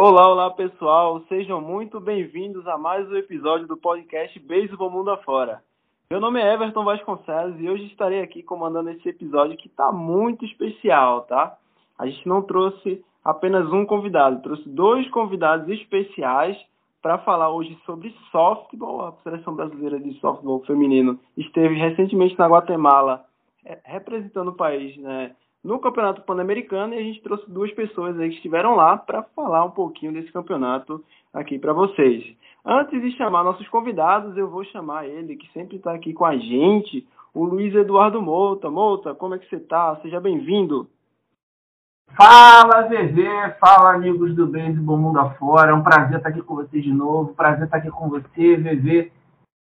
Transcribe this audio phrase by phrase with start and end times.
[0.00, 5.60] Olá, olá pessoal, sejam muito bem-vindos a mais um episódio do podcast Beisebol Mundo Afora.
[6.08, 10.44] Meu nome é Everton Vasconcelos e hoje estarei aqui comandando esse episódio que está muito
[10.44, 11.58] especial, tá?
[11.98, 16.56] A gente não trouxe apenas um convidado, trouxe dois convidados especiais
[17.02, 19.04] para falar hoje sobre softball.
[19.04, 23.24] A seleção brasileira de softball feminino esteve recentemente na Guatemala
[23.64, 25.34] é, representando o país, né?
[25.62, 29.70] No Campeonato Pan-Americano e a gente trouxe duas pessoas que estiveram lá para falar um
[29.70, 32.24] pouquinho desse campeonato aqui para vocês.
[32.64, 36.36] Antes de chamar nossos convidados, eu vou chamar ele, que sempre está aqui com a
[36.36, 38.70] gente, o Luiz Eduardo Mouta.
[38.70, 39.96] Mouta, como é que você está?
[40.02, 40.88] Seja bem-vindo.
[42.16, 45.70] Fala, VV, fala, amigos do Beisebol Mundo Afora.
[45.70, 49.12] É um prazer estar aqui com vocês de novo, prazer estar aqui com você, VV.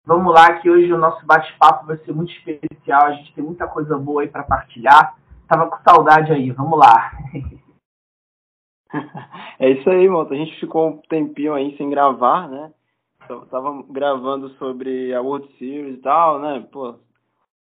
[0.06, 3.66] Vamos lá, que hoje o nosso bate-papo vai ser muito especial, a gente tem muita
[3.66, 5.16] coisa boa aí para partilhar.
[5.48, 7.12] Tava com saudade aí, vamos lá.
[9.58, 10.32] é isso aí, moto.
[10.32, 12.72] A gente ficou um tempinho aí sem gravar, né?
[13.50, 16.66] Tava gravando sobre a World Series e tal, né?
[16.70, 16.94] Pô,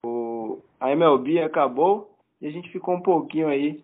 [0.05, 3.81] o, a MLB acabou e a gente ficou um pouquinho aí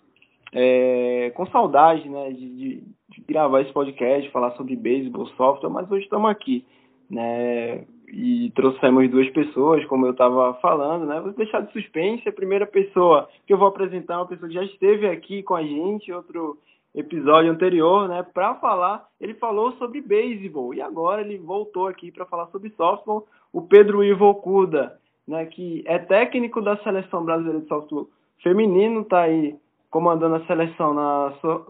[0.53, 2.31] é, com saudade, né?
[2.31, 6.66] De, de, de, gravar esse podcast, falar sobre beisebol, software, mas hoje estamos aqui,
[7.09, 7.86] né?
[8.12, 11.20] E trouxemos duas pessoas, como eu estava falando, né?
[11.20, 12.28] Vou deixar de suspense.
[12.28, 15.56] A primeira pessoa que eu vou apresentar é uma pessoa que já esteve aqui com
[15.56, 16.58] a gente, outro
[16.94, 18.24] episódio anterior, né?
[18.34, 23.28] Para falar, ele falou sobre beisebol e agora ele voltou aqui para falar sobre softball.
[23.54, 25.46] O Pedro Ivo Kuda, né?
[25.46, 28.10] Que é técnico da seleção brasileira de softball
[28.42, 29.56] feminino, está aí
[29.90, 31.66] comandando a seleção na sua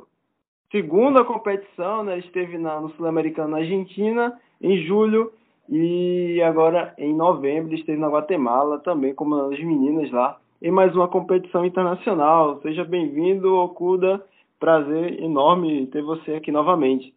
[0.72, 2.20] segunda competição, né?
[2.20, 5.32] Esteve na, no Sul-Americano na Argentina em julho
[5.72, 11.08] e agora, em novembro, esteve na Guatemala, também como as meninas lá, em mais uma
[11.08, 12.60] competição internacional.
[12.64, 14.26] Seja bem-vindo, Okuda.
[14.60, 17.14] Prazer enorme ter você aqui novamente.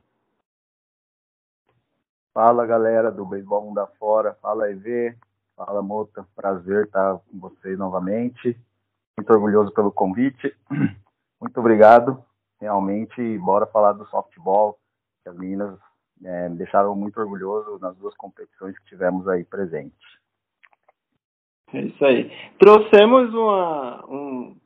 [2.34, 4.36] Fala, galera do Beisebol Mundo Afora.
[4.42, 5.16] Fala, EV.
[5.56, 6.26] Fala, Mota.
[6.36, 8.54] Prazer estar com vocês novamente.
[9.18, 10.54] Muito orgulhoso pelo convite.
[11.40, 12.22] Muito obrigado.
[12.60, 14.78] Realmente, bora falar do softball.
[15.26, 15.78] As meninas
[16.24, 19.94] é, me deixaram muito orgulhoso nas duas competições que tivemos aí presente.
[21.72, 22.30] É isso aí.
[22.58, 24.56] Trouxemos uma, um,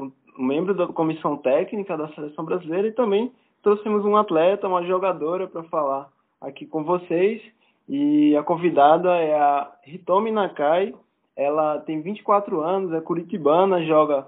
[0.00, 3.32] um, membro da comissão técnica da seleção brasileira e também
[3.62, 6.10] trouxemos um atleta, uma jogadora para falar
[6.40, 7.40] aqui com vocês.
[7.88, 10.92] E a convidada é a Hitomi Nakai.
[11.36, 14.26] Ela tem 24 anos, é curitibana, joga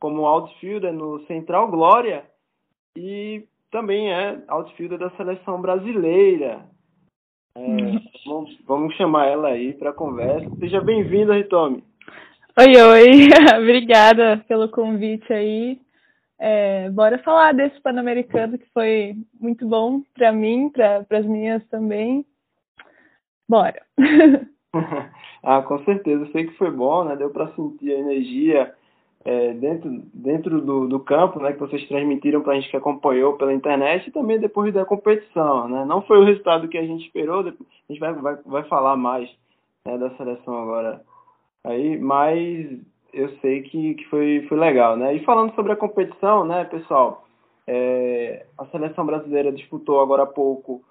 [0.00, 2.24] como outfielder no Central Glória
[2.96, 6.64] e também é outfielder da seleção brasileira.
[7.56, 8.00] É, uhum.
[8.26, 10.50] vamos, vamos, chamar ela aí para conversa.
[10.58, 11.84] Seja bem-vinda, Ritomi.
[12.58, 13.28] Oi, oi.
[13.60, 15.80] Obrigada pelo convite aí.
[16.38, 22.24] É, bora falar desse Pan-Americano que foi muito bom para mim, para as minhas também.
[23.48, 23.80] Bora.
[25.42, 26.28] ah, com certeza.
[26.32, 27.16] Sei que foi bom, né?
[27.16, 28.74] Deu para sentir a energia
[29.24, 33.38] é, dentro, dentro do, do campo, né, que vocês transmitiram para a gente que acompanhou
[33.38, 35.84] pela internet e também depois da competição, né?
[35.86, 37.52] Não foi o resultado que a gente esperou, a
[37.90, 39.30] gente vai, vai, vai falar mais
[39.86, 41.02] né, da seleção agora
[41.64, 42.78] aí, mas
[43.14, 45.14] eu sei que, que foi, foi legal, né?
[45.14, 47.26] E falando sobre a competição, né, pessoal,
[47.66, 50.84] é, a seleção brasileira disputou agora há pouco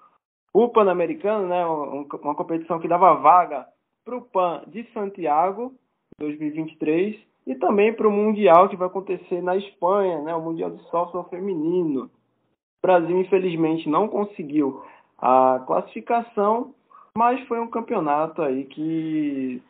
[0.52, 3.66] o Pan-Americano, né, uma competição que dava vaga
[4.04, 5.72] para o Pan de Santiago
[6.18, 10.82] 2023 e também para o Mundial que vai acontecer na Espanha, né, o Mundial de
[10.84, 12.04] Softball Feminino.
[12.04, 14.82] O Brasil, infelizmente, não conseguiu
[15.18, 16.74] a classificação,
[17.16, 19.62] mas foi um campeonato aí que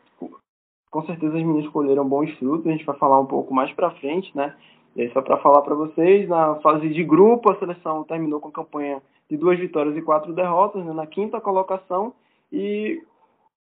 [0.95, 3.91] com certeza as meninas colheram bons frutos, a gente vai falar um pouco mais para
[3.95, 4.55] frente, né?
[4.95, 8.47] E aí, só para falar para vocês, na fase de grupo, a seleção terminou com
[8.47, 12.13] a campanha de duas vitórias e quatro derrotas, né, na quinta colocação,
[12.49, 13.03] e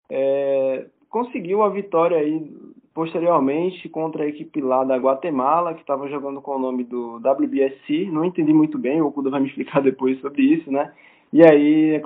[0.09, 2.53] é, conseguiu a vitória aí
[2.95, 8.09] posteriormente contra a equipe lá da Guatemala, que estava jogando com o nome do WBSC,
[8.11, 10.93] não entendi muito bem, o Okuda vai me explicar depois sobre isso, né?
[11.33, 12.01] E aí,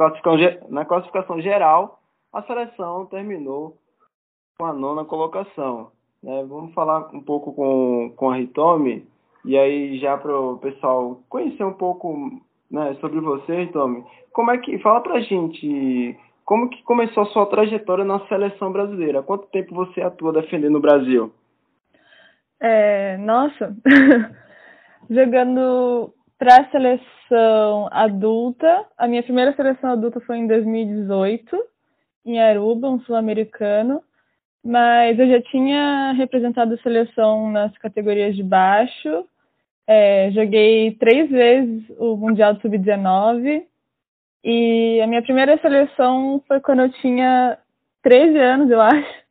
[0.70, 2.00] na classificação geral,
[2.32, 3.76] a seleção terminou
[4.58, 5.92] com a nona colocação.
[6.22, 6.44] Né?
[6.48, 9.06] Vamos falar um pouco com, com a Hitomi,
[9.44, 14.02] e aí já para o pessoal conhecer um pouco né, sobre você, Hitomi.
[14.32, 16.18] Como é que, fala pra gente
[16.48, 19.22] como que começou a sua trajetória na seleção brasileira?
[19.22, 21.30] Quanto tempo você atua defendendo o Brasil?
[22.58, 23.76] É, nossa,
[25.10, 31.54] jogando para a seleção adulta, a minha primeira seleção adulta foi em 2018,
[32.24, 34.02] em Aruba, um sul-americano,
[34.64, 39.26] mas eu já tinha representado a seleção nas categorias de baixo,
[39.86, 43.64] é, joguei três vezes o Mundial Sub-19,
[44.44, 47.58] E a minha primeira seleção foi quando eu tinha
[48.02, 49.28] 13 anos, eu acho.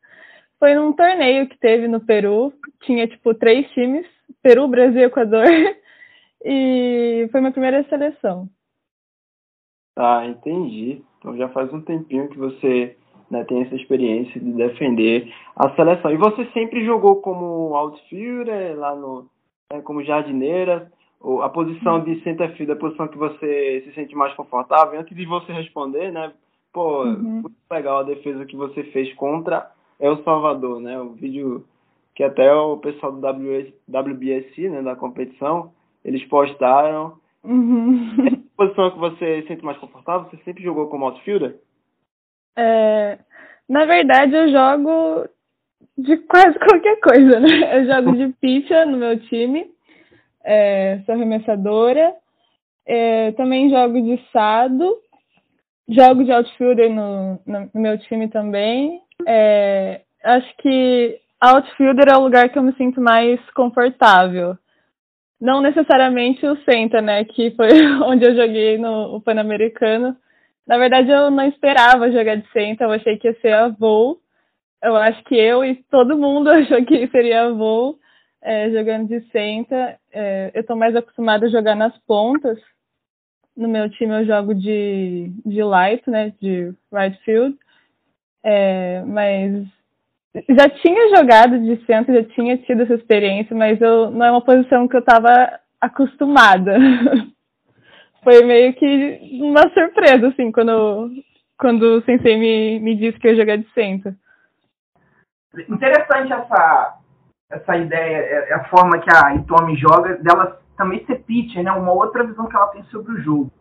[0.60, 2.52] Foi num torneio que teve no Peru.
[2.84, 4.06] Tinha, tipo, três times.
[4.42, 5.46] Peru, Brasil e Equador.
[6.46, 8.48] E foi minha primeira seleção.
[9.98, 11.02] Ah, entendi.
[11.18, 12.96] Então já faz um tempinho que você
[13.30, 16.12] né, tem essa experiência de defender a seleção.
[16.12, 19.28] E você sempre jogou como outfielder, lá no,
[19.74, 20.92] né, como jardineira,
[21.44, 25.00] a posição de center field, a posição que você se sente mais confortável?
[25.00, 26.32] Antes de você responder, né,
[26.72, 27.42] pô, uhum.
[27.42, 29.70] muito legal a defesa que você fez contra
[30.00, 31.66] El Salvador, né, o vídeo
[32.16, 35.72] que até o pessoal do WS, WBSC, né, da competição,
[36.04, 37.14] eles postaram.
[37.44, 38.16] Uhum.
[38.26, 40.28] É posição que você sente mais confortável?
[40.30, 41.60] Você sempre jogou como outfielder?
[42.58, 43.20] É,
[43.70, 45.30] na verdade, eu jogo
[45.96, 47.80] de quase qualquer coisa, né?
[47.80, 49.70] Eu jogo de pitcher no meu time,
[50.48, 52.14] é, sou arremessadora,
[52.86, 54.98] é, também jogo de sado,
[55.90, 59.02] jogo de outfielder no, no, meu time também.
[59.28, 64.58] É, acho que outfielder é o lugar que eu me sinto mais confortável.
[65.40, 67.24] Não necessariamente o center, né?
[67.26, 67.70] Que foi
[68.06, 70.18] onde eu joguei no Pan-Americano
[70.68, 74.20] na verdade, eu não esperava jogar de center, eu achei que ia ser a Vou.
[74.84, 77.98] Eu acho que eu e todo mundo achou que seria a Vou
[78.42, 79.98] é, jogando de center.
[80.12, 82.60] É, eu estou mais acostumada a jogar nas pontas.
[83.56, 87.58] No meu time eu jogo de, de light, né, de right field.
[88.44, 89.66] É, mas
[90.50, 94.44] já tinha jogado de centro, já tinha tido essa experiência, mas eu, não é uma
[94.44, 96.78] posição que eu estava acostumada.
[98.24, 101.12] foi meio que uma surpresa, assim, quando,
[101.58, 104.14] quando o sensei me, me disse que eu ia jogar de centro.
[105.70, 107.00] Interessante essa,
[107.50, 111.72] essa ideia, é, é a forma que a Itomi joga, dela também ser pitcher, né?
[111.72, 113.52] Uma outra visão que ela tem sobre o jogo.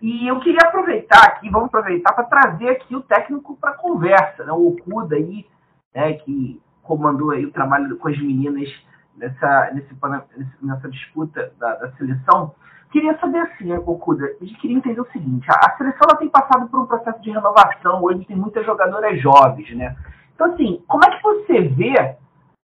[0.00, 4.52] E eu queria aproveitar aqui, vamos aproveitar para trazer aqui o técnico para conversa, né?
[4.52, 5.44] O Okuda aí,
[5.94, 8.68] né, que comandou aí o trabalho com as meninas
[9.16, 9.94] nessa, nesse,
[10.62, 12.54] nessa disputa da, da seleção.
[12.92, 16.28] Queria saber assim, Okuda, a gente queria entender o seguinte, a, a seleção ela tem
[16.28, 19.94] passado por um processo de renovação, hoje tem muitas jogadoras jovens, né?
[20.34, 22.16] Então, assim, como é que você vê,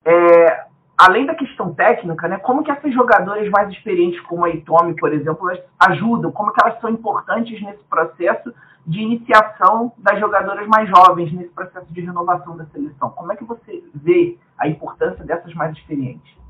[0.06, 0.66] é,
[0.98, 5.14] além da questão técnica, né, como que essas jogadoras mais experientes, como a Itomi, por
[5.14, 5.50] exemplo,
[5.80, 8.54] ajudam, como que elas são importantes nesse processo
[8.86, 13.10] de iniciação das jogadoras mais jovens, nesse processo de renovação da seleção?
[13.12, 16.42] Como é que você vê a importância dessas mais experientes?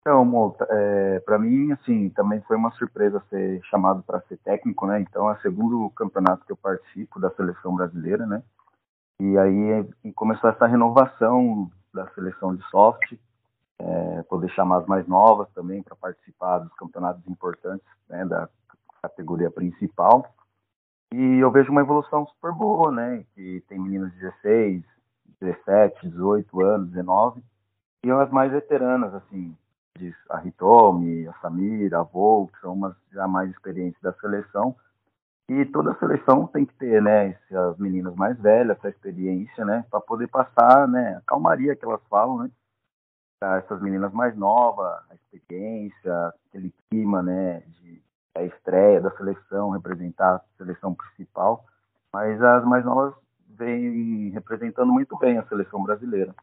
[0.00, 4.84] Então, Mota, é, para mim, assim, também foi uma surpresa ser chamado para ser técnico,
[4.84, 5.00] né?
[5.00, 8.42] Então, é o segundo campeonato que eu participo da seleção brasileira, né?
[9.20, 13.14] E aí começou essa renovação da seleção de soft,
[13.78, 18.48] é, poder chamar as mais novas também para participar dos campeonatos importantes né, da
[19.02, 20.24] categoria principal.
[21.12, 23.24] E eu vejo uma evolução super boa, né?
[23.34, 24.82] Que tem meninos de 16,
[25.40, 27.42] 17, 18 anos, 19,
[28.04, 29.54] e as mais veteranas, assim,
[30.30, 34.74] a Hitomi, a Samira, a Vol, que são umas já mais experientes da seleção.
[35.48, 40.00] E toda seleção tem que ter, né, as meninas mais velhas, essa experiência, né, para
[40.00, 42.50] poder passar, né, a calmaria que elas falam, né,
[43.40, 48.02] para essas meninas mais novas, a experiência, aquele clima, né, de
[48.34, 51.64] a estreia da seleção, representar a seleção principal.
[52.12, 53.14] Mas as mais novas
[53.48, 56.34] vêm representando muito bem a seleção brasileira.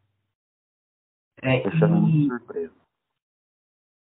[1.41, 2.27] É, Deixando e...
[2.27, 2.78] surpresa.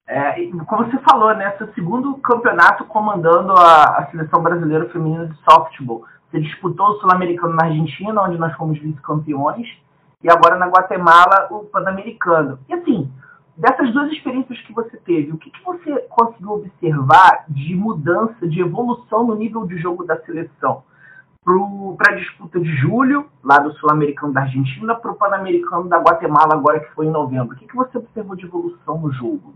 [0.09, 5.37] É, como você falou, né, seu segundo campeonato comandando a, a seleção brasileira feminina de
[5.45, 6.03] softball.
[6.31, 9.69] Você disputou o Sul-Americano na Argentina, onde nós fomos vice-campeões,
[10.23, 12.59] e agora na Guatemala o Pan-Americano.
[12.71, 13.13] E assim,
[13.55, 18.63] dessas duas experiências que você teve, o que, que você conseguiu observar de mudança, de
[18.63, 20.85] evolução no nível de jogo da seleção?
[21.45, 26.55] Para a disputa de julho, lá do Sul-Americano da Argentina, para o Pan-Americano da Guatemala,
[26.55, 27.55] agora que foi em novembro.
[27.55, 29.55] O que, que você observou de evolução no jogo?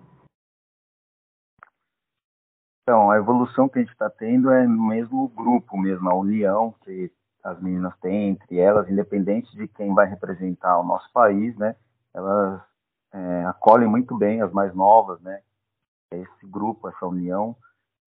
[2.92, 6.74] Então, a evolução que a gente está tendo é mesmo o grupo mesmo, a união
[6.82, 7.10] que
[7.42, 11.74] as meninas têm entre elas, independente de quem vai representar o nosso país, né?
[12.12, 12.60] Elas
[13.10, 15.40] é, acolhem muito bem as mais novas, né?
[16.12, 17.56] Esse grupo, essa união.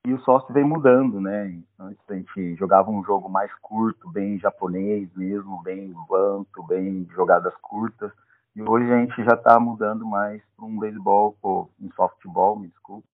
[0.05, 1.59] E o sócio vem mudando, né?
[1.79, 7.55] Antes a gente jogava um jogo mais curto, bem japonês mesmo, bem banto, bem jogadas
[7.55, 8.11] curtas.
[8.55, 13.07] E hoje a gente já está mudando mais para um beisebol, um softball, me desculpe,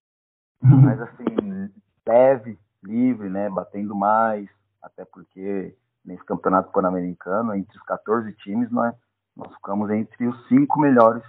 [0.62, 1.26] mas assim,
[2.08, 4.50] leve, livre, né, batendo mais,
[4.82, 8.96] até porque nesse campeonato pan-americano, entre os 14 times, nós,
[9.36, 11.24] nós ficamos entre os cinco melhores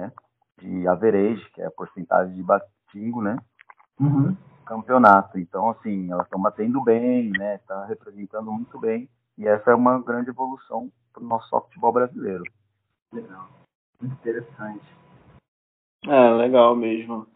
[0.00, 0.12] né,
[0.58, 3.38] de average, que é a porcentagem de batingo, né?
[3.98, 4.36] Uhum.
[4.66, 5.38] campeonato.
[5.38, 7.58] Então, assim, elas estão batendo bem, né?
[7.66, 9.08] Tá representando muito bem.
[9.38, 12.44] E essa é uma grande evolução para o nosso futebol brasileiro.
[13.12, 13.48] Legal.
[14.00, 14.84] Muito interessante.
[16.06, 17.26] É, legal mesmo.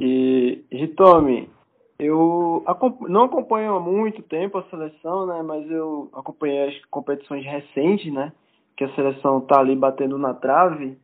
[0.00, 1.48] E, Ritomi,
[1.98, 2.64] eu
[3.08, 5.42] não acompanho há muito tempo a seleção, né?
[5.42, 8.32] Mas eu acompanhei as competições recentes, né?
[8.76, 10.96] Que a seleção tá ali batendo na trave.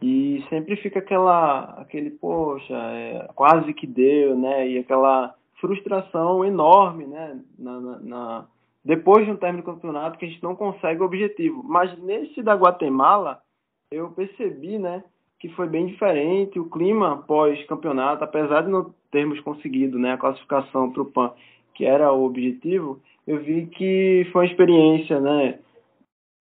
[0.00, 4.68] E sempre fica aquela, aquele, poxa, é, quase que deu, né?
[4.68, 7.40] E aquela frustração enorme, né?
[7.58, 8.46] Na, na, na,
[8.84, 11.62] depois de um término do campeonato que a gente não consegue o objetivo.
[11.64, 13.42] Mas nesse da Guatemala,
[13.90, 15.02] eu percebi, né?
[15.40, 20.12] Que foi bem diferente o clima pós-campeonato, apesar de não termos conseguido, né?
[20.12, 21.32] A classificação para o PAN,
[21.74, 25.58] que era o objetivo, eu vi que foi uma experiência, né?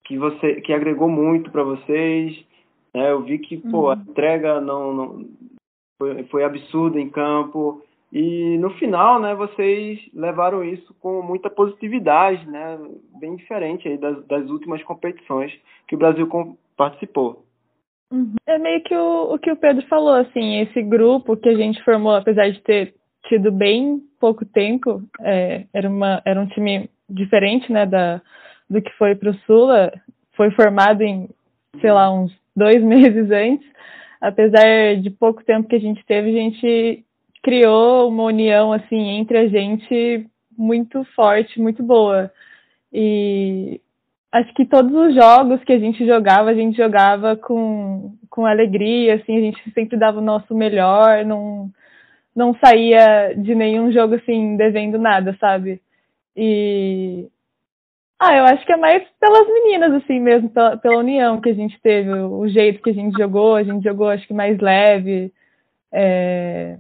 [0.06, 2.46] Que você, que agregou muito para vocês
[2.94, 3.12] né?
[3.12, 4.02] Eu vi que pô, a uhum.
[4.02, 5.26] entrega não, não
[5.98, 7.82] foi, foi absurda em campo.
[8.12, 12.80] E no final, né, vocês levaram isso com muita positividade, né,
[13.20, 15.54] bem diferente aí das, das últimas competições
[15.88, 16.28] que o Brasil
[16.76, 17.46] participou.
[18.12, 18.36] Uhum.
[18.48, 21.84] É meio que o, o que o Pedro falou, assim, esse grupo que a gente
[21.84, 22.96] formou, apesar de ter
[23.28, 28.22] tido bem pouco tempo, é, era, uma, era um time diferente, né, da,
[28.70, 29.92] do que foi para o Sula,
[30.34, 31.30] foi formado em,
[31.82, 33.68] sei lá, uns dois meses antes.
[34.22, 37.06] Apesar de pouco tempo que a gente teve, a gente
[37.42, 40.26] criou uma união assim entre a gente
[40.58, 42.30] muito forte, muito boa.
[42.92, 43.80] E
[44.32, 49.16] acho que todos os jogos que a gente jogava, a gente jogava com, com alegria,
[49.16, 51.70] assim, a gente sempre dava o nosso melhor, não,
[52.36, 55.82] não saía de nenhum jogo assim devendo nada, sabe?
[56.36, 57.28] E
[58.20, 61.54] ah, eu acho que é mais pelas meninas, assim mesmo, pela, pela união que a
[61.54, 65.34] gente teve, o, jeito que a gente jogou, a gente jogou acho que mais leve.
[65.92, 66.78] É...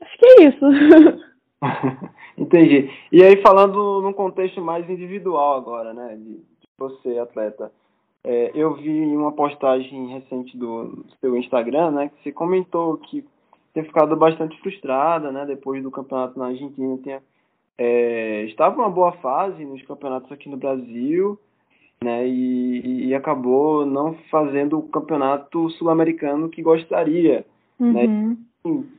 [0.00, 0.66] Acho que é isso.
[2.36, 2.90] Entendi.
[3.10, 6.40] E aí falando num contexto mais individual agora, né, de
[6.78, 7.72] você, atleta.
[8.24, 13.24] É, eu vi uma postagem recente do seu Instagram, né, que você comentou que
[13.72, 17.22] tem ficado bastante frustrada, né, depois do campeonato na Argentina, tinha
[17.76, 21.38] é, estava uma boa fase nos campeonatos aqui no Brasil,
[22.02, 27.46] né, e, e acabou não fazendo o campeonato sul-americano que gostaria,
[27.78, 28.04] né.
[28.04, 28.36] uhum.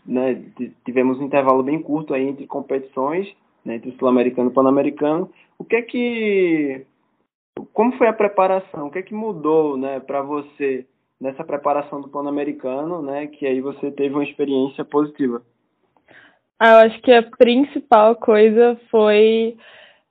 [0.06, 3.28] né, né, tivemos um intervalo bem curto aí entre competições,
[3.66, 5.30] né, entre sul-americano e pan-americano.
[5.58, 6.86] O que é que,
[7.74, 8.88] como foi a preparação?
[8.88, 10.86] O que é que mudou, né, para você
[11.20, 15.42] nessa preparação do pan-americano, né, que aí você teve uma experiência positiva?
[16.60, 19.56] Ah, eu acho que a principal coisa foi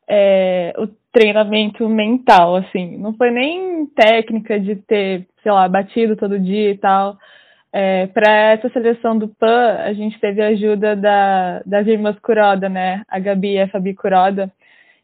[0.08, 2.96] é, o treinamento mental, assim.
[2.96, 7.18] Não foi nem técnica de ter, sei lá, batido todo dia e tal.
[7.72, 12.68] É, para essa seleção do PAN, a gente teve a ajuda da, das irmãs Kuroda,
[12.68, 13.02] né?
[13.08, 14.50] A Gabi e a Fabi Kuroda,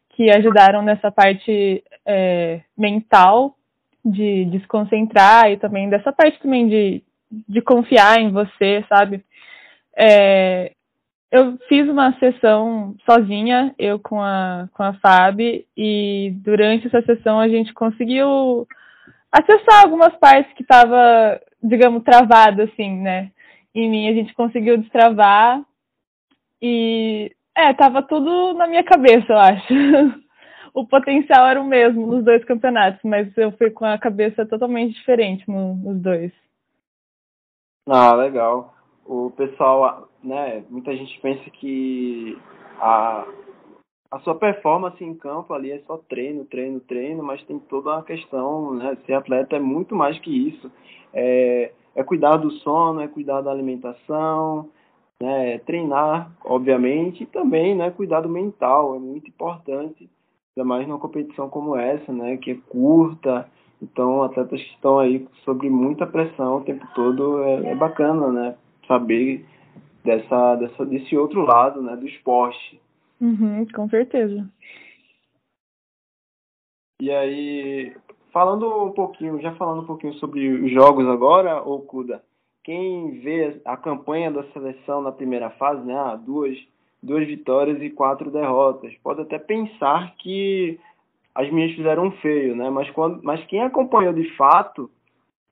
[0.09, 3.55] que ajudaram nessa parte é, mental
[4.03, 9.23] de, de se concentrar e também dessa parte também de, de confiar em você, sabe?
[9.97, 10.71] É,
[11.31, 15.39] eu fiz uma sessão sozinha, eu com a, com a Fab,
[15.75, 18.67] e durante essa sessão a gente conseguiu
[19.31, 23.31] acessar algumas partes que estava, digamos, travado, assim, né?
[23.73, 25.61] Em mim a gente conseguiu destravar
[26.61, 29.73] e, é, tava tudo na minha cabeça, eu acho.
[30.75, 34.93] o potencial era o mesmo nos dois campeonatos, mas eu fui com a cabeça totalmente
[34.93, 36.31] diferente no, nos dois.
[37.87, 42.37] Ah, legal o pessoal, né, muita gente pensa que
[42.79, 43.25] a,
[44.11, 48.03] a sua performance em campo ali é só treino, treino, treino, mas tem toda uma
[48.03, 50.71] questão, né, ser atleta é muito mais que isso.
[51.13, 54.69] É, é cuidar do sono, é cuidar da alimentação,
[55.21, 60.09] né, é treinar, obviamente, e também, né, cuidar do mental, é muito importante,
[60.55, 63.49] ainda mais numa competição como essa, né, que é curta,
[63.81, 68.57] então atletas que estão aí sobre muita pressão o tempo todo é, é bacana, né,
[68.87, 69.45] saber
[70.03, 72.79] dessa, dessa, desse outro lado, né, do esporte.
[73.19, 74.47] Uhum, com certeza.
[77.01, 77.95] E aí,
[78.31, 82.23] falando um pouquinho, já falando um pouquinho sobre os jogos agora, Okuda,
[82.63, 85.95] quem vê a campanha da seleção na primeira fase, né,
[86.25, 86.57] duas,
[87.05, 90.79] duas vitórias e quatro derrotas, pode até pensar que
[91.33, 94.89] as minhas fizeram feio, né, mas, quando, mas quem acompanhou de fato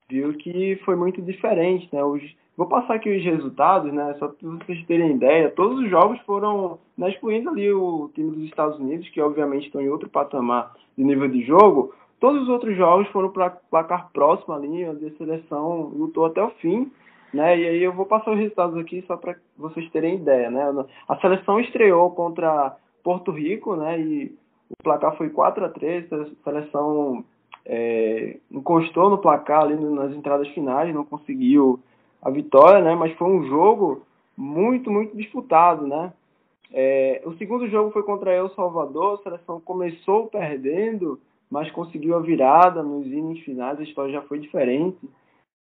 [0.09, 2.21] viu que foi muito diferente, né, os,
[2.55, 4.15] Vou passar aqui os resultados, né?
[4.19, 5.49] Só para vocês terem ideia.
[5.49, 9.81] Todos os jogos foram, né, excluindo ali o time dos Estados Unidos, que obviamente estão
[9.81, 11.93] em outro patamar de nível de jogo.
[12.19, 16.51] Todos os outros jogos foram para placar próximo ali, onde a seleção lutou até o
[16.51, 16.91] fim.
[17.33, 17.57] Né?
[17.57, 20.63] E aí eu vou passar os resultados aqui só para vocês terem ideia, né?
[21.07, 23.99] A seleção estreou contra Porto Rico, né?
[23.99, 24.35] E
[24.69, 27.25] o placar foi 4 a 3 a seleção
[27.65, 31.79] é, encostou no placar ali nas entradas finais, não conseguiu
[32.21, 32.95] a vitória, né?
[32.95, 34.03] Mas foi um jogo
[34.37, 36.13] muito, muito disputado, né?
[36.71, 42.19] É, o segundo jogo foi contra El Salvador, a seleção começou perdendo, mas conseguiu a
[42.19, 43.05] virada nos
[43.41, 44.97] finais, a história já foi diferente.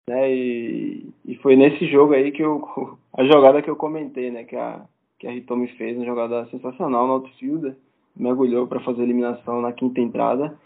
[0.08, 0.34] Né?
[0.34, 2.62] E, e foi nesse jogo aí que eu,
[3.16, 4.44] a jogada que eu comentei, né?
[4.44, 4.82] Que a,
[5.18, 7.76] que a Ritomi fez, uma jogada sensacional no outfielder,
[8.16, 10.56] mergulhou para fazer a eliminação na quinta entrada.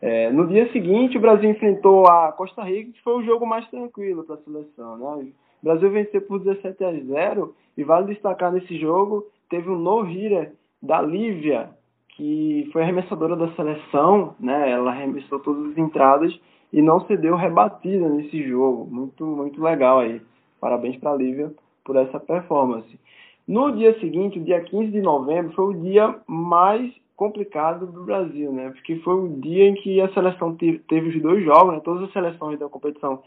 [0.00, 3.68] É, no dia seguinte, o Brasil enfrentou a Costa Rica, que foi o jogo mais
[3.70, 4.96] tranquilo para a seleção.
[4.98, 5.32] Né?
[5.62, 10.52] O Brasil venceu por 17 a 0 e vale destacar nesse jogo, teve um no-hitter
[10.82, 11.70] da Lívia,
[12.10, 14.70] que foi arremessadora da seleção, né?
[14.70, 16.38] ela arremessou todas as entradas
[16.72, 18.86] e não cedeu rebatida nesse jogo.
[18.90, 20.20] Muito, muito legal aí.
[20.60, 21.52] Parabéns para a Lívia
[21.84, 22.98] por essa performance.
[23.46, 28.70] No dia seguinte, dia 15 de novembro, foi o dia mais complicado do Brasil, né?
[28.70, 31.80] Porque foi o dia em que a seleção teve, teve os dois jogos, né?
[31.80, 33.22] Todas as seleções da competição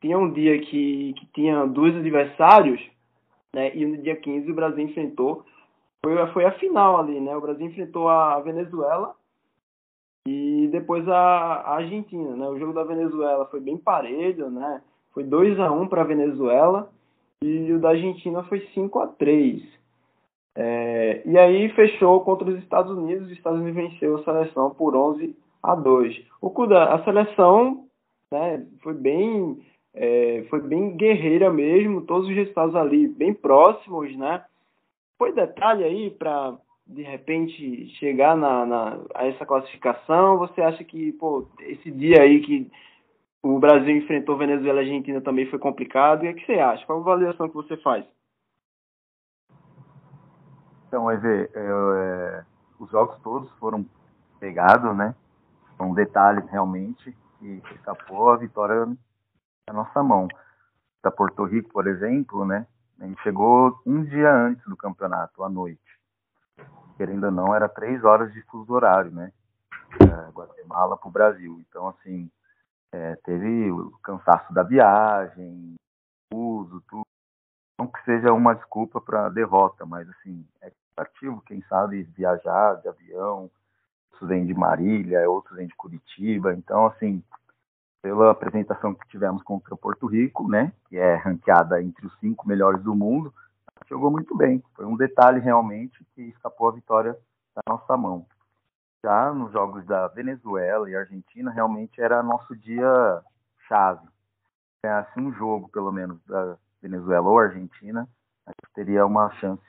[0.00, 2.80] tinham um dia que, que tinha dois adversários,
[3.52, 3.74] né?
[3.76, 5.44] E no dia 15 o Brasil enfrentou,
[6.02, 7.36] foi, foi a final ali, né?
[7.36, 9.14] O Brasil enfrentou a Venezuela
[10.26, 12.48] e depois a, a Argentina, né?
[12.48, 14.82] O jogo da Venezuela foi bem parelho, né?
[15.12, 16.90] Foi 2 a 1 para a Venezuela
[17.42, 19.80] e o da Argentina foi 5 a 3
[20.56, 24.96] é, e aí fechou contra os Estados Unidos, os Estados Unidos venceu a seleção por
[24.96, 26.22] 11 a 2.
[26.40, 27.86] O Kuda, a seleção
[28.32, 34.44] né, foi bem é, foi bem guerreira mesmo, todos os resultados ali bem próximos, né?
[35.18, 36.56] Foi detalhe aí para
[36.90, 40.38] de repente chegar na, na, a essa classificação?
[40.38, 42.70] Você acha que pô, esse dia aí que
[43.42, 46.24] o Brasil enfrentou Venezuela e Argentina também foi complicado?
[46.24, 46.84] E o que você acha?
[46.84, 48.04] Qual a avaliação que você faz?
[50.88, 52.44] Então, ver, é, é,
[52.80, 53.86] os jogos todos foram
[54.40, 55.14] pegados, né?
[55.76, 58.86] São detalhes realmente que escapou a vitória
[59.68, 60.26] na nossa mão.
[61.02, 62.66] Da Porto Rico, por exemplo, né?
[63.00, 65.99] A gente chegou um dia antes do campeonato, à noite.
[67.00, 69.32] Querendo ou não, era três horas de fuso horário, né?
[70.02, 71.58] É, Guatemala para o Brasil.
[71.66, 72.30] Então, assim,
[72.92, 75.76] é, teve o cansaço da viagem,
[76.30, 77.06] uso, tudo.
[77.78, 82.88] Não que seja uma desculpa para derrota, mas assim, é cansativo, quem sabe viajar de
[82.88, 83.50] avião,
[84.12, 87.24] outros vêm de Marília, outros vêm de Curitiba, então assim,
[88.02, 92.82] pela apresentação que tivemos contra Porto Rico, né, que é ranqueada entre os cinco melhores
[92.82, 93.32] do mundo,
[93.90, 94.62] jogou muito bem.
[94.74, 97.18] Foi um detalhe realmente que escapou a vitória
[97.54, 98.24] da nossa mão.
[99.04, 103.22] Já nos jogos da Venezuela e Argentina, realmente era nosso dia
[103.66, 104.06] chave.
[104.84, 108.08] Ganhasse um jogo, pelo menos, da Venezuela ou Argentina,
[108.46, 109.62] a gente teria uma chance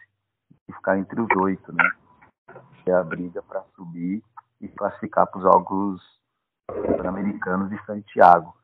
[0.68, 1.84] de ficar entre os oito, né?
[2.86, 4.24] É a briga para subir
[4.60, 6.02] e classificar para os Jogos
[6.68, 8.56] Pan-Americanos de Santiago.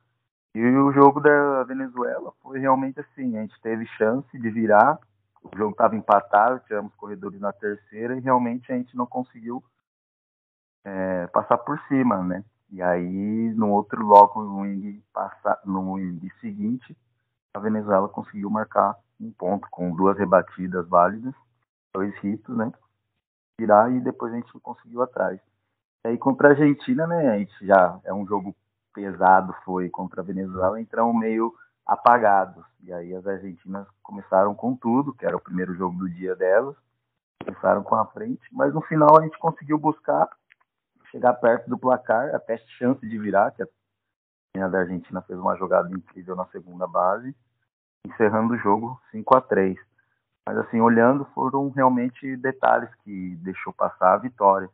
[0.56, 5.00] E o jogo da Venezuela foi realmente assim, a gente teve chance de virar,
[5.54, 9.64] o jogo estava empatado, tivemos corredores na terceira e realmente a gente não conseguiu
[10.86, 12.44] é, passar por cima, né?
[12.70, 15.98] E aí, no outro logo, no inning, passa, no
[16.42, 16.96] seguinte,
[17.54, 21.34] a Venezuela conseguiu marcar um ponto com duas rebatidas válidas,
[21.94, 22.72] dois hitos, né?
[23.60, 25.40] Tirar e depois a gente conseguiu atrás.
[26.06, 27.30] E aí contra a Argentina, né?
[27.30, 28.56] A gente já é um jogo
[28.94, 31.54] pesado, foi contra a Venezuela, entramos meio
[31.88, 32.66] apagados.
[32.84, 36.76] E aí as argentinas começaram com tudo, que era o primeiro jogo do dia delas,
[37.44, 40.30] começaram com a frente, mas no final a gente conseguiu buscar
[41.10, 43.68] chegar perto do placar, até chance de virar, que a
[44.68, 47.36] da Argentina fez uma jogada incrível na segunda base,
[48.06, 49.78] encerrando o jogo 5 a 3
[50.46, 54.70] Mas assim, olhando, foram realmente detalhes que deixou passar a vitória.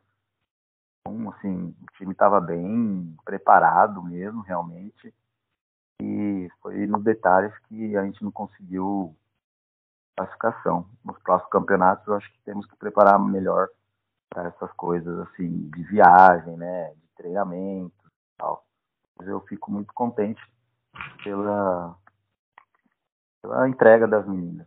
[1.00, 5.12] Então, assim, o time estava bem preparado mesmo, realmente.
[6.02, 9.16] E foi nos detalhes que a gente não conseguiu
[10.16, 10.88] classificação.
[11.04, 13.68] Nos próximos campeonatos, eu acho que temos que preparar melhor
[14.30, 18.66] para essas coisas, assim, de viagem, né, de treinamento e tal.
[19.16, 20.42] Mas eu fico muito contente
[21.22, 21.96] pela,
[23.42, 24.66] pela entrega das meninas.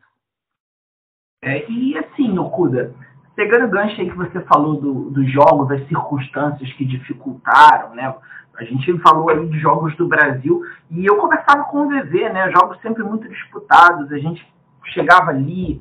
[1.41, 2.93] É, e assim, Okuda,
[3.37, 8.13] pegando o gancho aí que você falou do, dos jogos, das circunstâncias que dificultaram, né?
[8.55, 12.51] A gente falou aí de jogos do Brasil e eu conversava com o VV, né?
[12.51, 14.43] Jogos sempre muito disputados, a gente
[14.85, 15.79] chegava ali,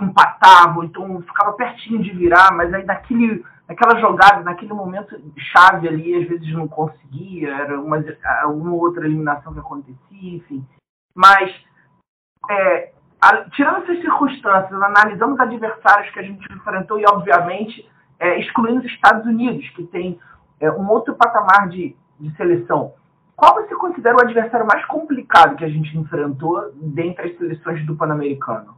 [0.00, 6.14] empatava, então ficava pertinho de virar, mas aí naquele, naquela jogada, naquele momento chave ali,
[6.14, 8.02] às vezes não conseguia, era uma,
[8.46, 9.98] uma outra eliminação que acontecia,
[10.36, 10.66] enfim.
[11.14, 11.54] Mas
[12.50, 18.80] é, a, tirando essas circunstâncias, analisamos adversários que a gente enfrentou e, obviamente, é, excluindo
[18.80, 20.18] os Estados Unidos, que tem
[20.58, 22.94] é, um outro patamar de, de seleção.
[23.36, 27.96] Qual você considera o adversário mais complicado que a gente enfrentou dentre as seleções do
[27.96, 28.76] Pan-Americano?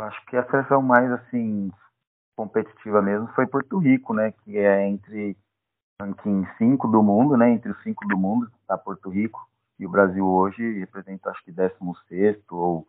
[0.00, 1.70] Acho que a seleção mais assim
[2.36, 4.32] competitiva mesmo foi Porto Rico, né?
[4.32, 5.36] Que é entre
[6.00, 7.50] ranking 5 do mundo, né?
[7.50, 9.46] Entre os 5 do mundo está Porto Rico.
[9.78, 12.86] E o Brasil hoje representa acho que 16 ou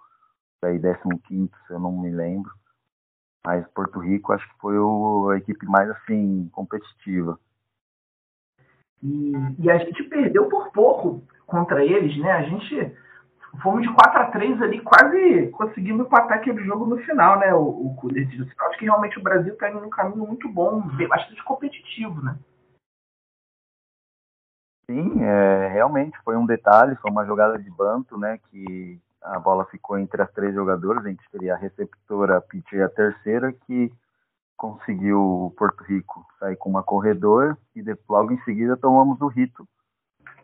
[0.64, 2.52] aí 15, se eu não me lembro.
[3.46, 7.40] Mas Porto Rico acho que foi o, a equipe mais assim competitiva.
[9.04, 12.32] E, e, a gente perdeu por pouco contra eles, né?
[12.32, 12.96] A gente
[13.62, 17.54] fomos de 4 a 3 ali, quase conseguimos empatar aquele jogo no final, né?
[17.54, 18.50] O, o decidido.
[18.60, 22.36] Acho que realmente o Brasil está indo num caminho muito bom, bastante competitivo, né?
[24.86, 28.40] Sim, é, realmente foi um detalhe, foi uma jogada de banto, né?
[28.50, 32.80] Que a bola ficou entre as três jogadoras, a gente teria a receptora, a pitcher
[32.80, 33.92] e a terceira, que
[34.56, 39.68] conseguiu o Porto Rico sair com uma corredor e logo em seguida tomamos o rito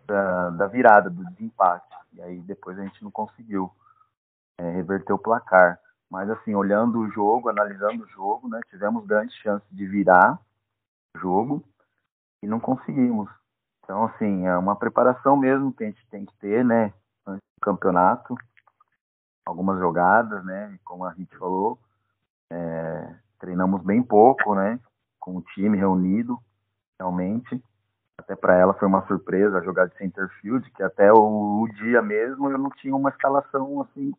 [0.06, 1.96] da, da virada, do desempate.
[2.14, 3.72] E aí depois a gente não conseguiu
[4.58, 5.80] é, reverter o placar.
[6.10, 10.38] Mas assim, olhando o jogo, analisando o jogo, né, tivemos grandes chances de virar
[11.16, 11.64] o jogo
[12.44, 13.30] e não conseguimos.
[13.92, 16.94] Então, assim, é uma preparação mesmo que a gente tem que ter, né,
[17.28, 18.38] antes do campeonato.
[19.46, 21.78] Algumas jogadas, né, como a gente falou,
[22.50, 24.80] é, treinamos bem pouco, né,
[25.20, 26.40] com o time reunido,
[26.98, 27.62] realmente.
[28.18, 32.02] Até para ela foi uma surpresa jogar de center field, que até o, o, dia
[32.02, 34.14] mesmo eu não tinha uma escalação assim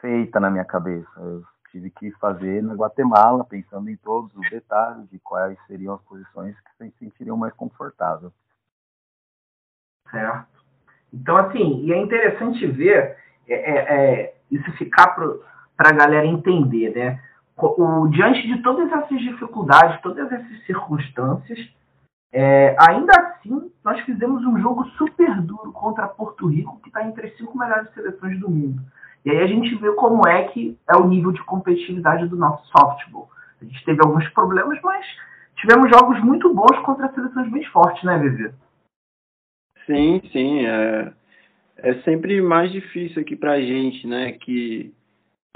[0.00, 1.10] feita na minha cabeça.
[1.18, 6.00] Eu tive que fazer na Guatemala, pensando em todos os detalhes de quais seriam as
[6.00, 8.32] posições que se sentiriam mais confortável.
[10.10, 10.46] Certo.
[11.12, 13.16] Então, assim, e é interessante ver
[13.48, 17.20] é, é, é isso ficar para a galera entender, né?
[17.56, 21.58] O, diante de todas essas dificuldades, todas essas circunstâncias,
[22.32, 27.26] é, ainda assim, nós fizemos um jogo super duro contra Porto Rico, que está entre
[27.26, 28.80] as cinco melhores seleções do mundo.
[29.24, 32.66] E aí a gente vê como é que é o nível de competitividade do nosso
[32.68, 33.28] softball.
[33.60, 35.04] A gente teve alguns problemas, mas
[35.56, 38.54] tivemos jogos muito bons contra seleções bem fortes, né, Vivi?
[39.90, 40.66] Sim, sim.
[40.66, 41.12] É,
[41.78, 44.32] é sempre mais difícil aqui pra gente, né?
[44.32, 44.92] Que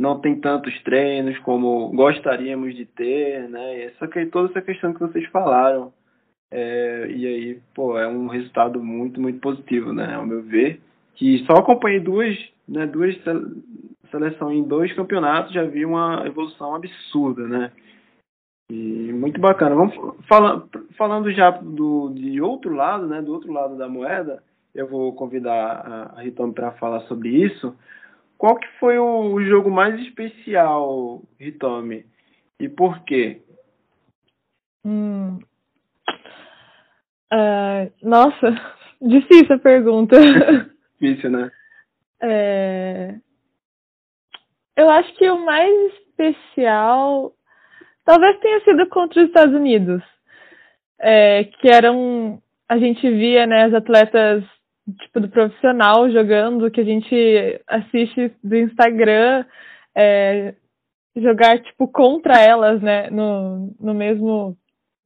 [0.00, 3.90] não tem tantos treinos como gostaríamos de ter, né?
[3.98, 5.92] Só que toda essa questão que vocês falaram
[6.50, 10.14] é, e aí, pô, é um resultado muito, muito positivo, né?
[10.14, 10.80] Ao meu ver.
[11.14, 12.36] Que só acompanhei duas,
[12.68, 13.16] né, duas
[14.10, 17.72] seleções em dois campeonatos, já vi uma evolução absurda, né?
[18.70, 19.74] E muito bacana.
[19.74, 19.94] Vamos
[20.26, 23.20] falando, falando já do de outro lado, né?
[23.22, 24.42] Do outro lado da moeda,
[24.74, 27.76] eu vou convidar a, Ritome para falar sobre isso.
[28.38, 32.06] Qual que foi o, o jogo mais especial, Ritome?
[32.58, 33.42] E por quê?
[34.84, 35.38] Hum,
[37.34, 38.54] Uh, nossa,
[39.02, 40.16] difícil a pergunta.
[41.00, 41.50] Difícil, né?
[42.22, 43.14] É...
[44.76, 47.32] Eu acho que o mais especial
[48.04, 50.02] talvez tenha sido contra os Estados Unidos.
[51.00, 52.40] É, que eram.
[52.68, 54.44] A gente via né, as atletas
[55.00, 59.44] tipo do profissional jogando, que a gente assiste do Instagram,
[59.94, 60.54] é,
[61.16, 64.56] jogar tipo contra elas, né, no, no mesmo,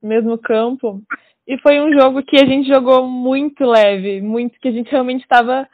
[0.02, 1.00] mesmo campo.
[1.46, 5.22] E foi um jogo que a gente jogou muito leve, muito que a gente realmente
[5.22, 5.66] estava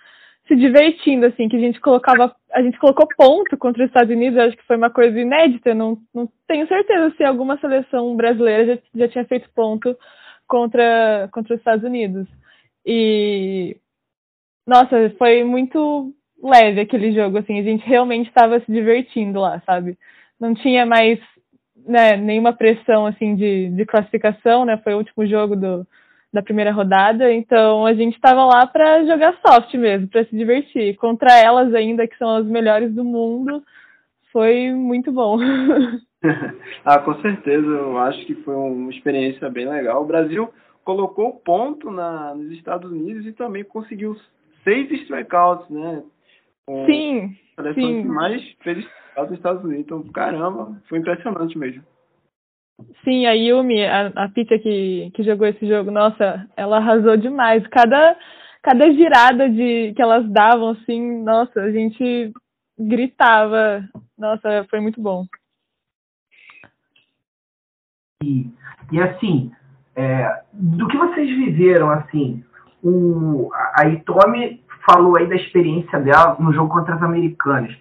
[0.47, 4.39] se divertindo, assim, que a gente colocava, a gente colocou ponto contra os Estados Unidos,
[4.39, 8.83] acho que foi uma coisa inédita, não, não tenho certeza se alguma seleção brasileira já,
[8.95, 9.97] já tinha feito ponto
[10.47, 12.29] contra, contra os Estados Unidos.
[12.85, 13.77] E,
[14.67, 19.99] nossa, foi muito leve aquele jogo, assim, a gente realmente estava se divertindo lá, sabe?
[20.39, 21.19] Não tinha mais
[21.87, 24.77] né, nenhuma pressão assim de, de classificação, né?
[24.85, 25.87] Foi o último jogo do,
[26.35, 30.97] da primeira rodada, então a gente estava lá para jogar soft mesmo, para se divertir.
[30.97, 33.63] Contra elas ainda que são as melhores do mundo,
[34.33, 35.39] foi muito bom.
[36.85, 40.03] ah, com certeza, eu acho que foi uma experiência bem legal.
[40.03, 44.17] O Brasil colocou ponto na, nos Estados Unidos e também conseguiu
[44.65, 46.03] seis strikeouts, né?
[46.67, 47.37] Com sim,
[47.75, 48.05] sim.
[48.05, 48.85] mais feliz
[49.17, 49.85] dos Estados Unidos.
[49.85, 51.83] Então, caramba, foi impressionante mesmo.
[53.05, 57.65] Sim, a Yumi, a, a que, que jogou esse jogo, nossa, ela arrasou demais.
[57.69, 58.17] Cada,
[58.63, 62.33] cada girada de, que elas davam, assim, nossa, a gente
[62.79, 63.89] gritava.
[64.19, 65.25] Nossa, foi muito bom.
[68.23, 68.51] E,
[68.91, 69.53] e assim,
[69.95, 72.43] é, do que vocês viveram, assim,
[72.83, 77.75] o, a Itomi falou aí da experiência dela no jogo contra as americanas.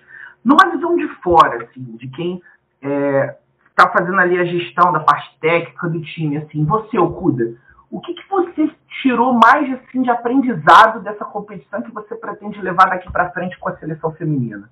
[0.43, 2.41] Numa visão de fora, assim, de quem
[2.81, 3.37] é,
[3.75, 7.57] tá fazendo ali a gestão da parte técnica do time, assim, você, Okuda,
[7.89, 12.89] o que, que você tirou mais assim de aprendizado dessa competição que você pretende levar
[12.89, 14.69] daqui para frente com a seleção feminina?